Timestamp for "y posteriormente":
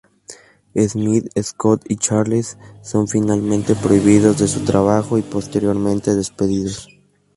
5.19-6.15